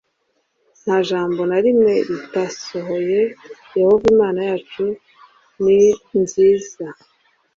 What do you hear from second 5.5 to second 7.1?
ninziza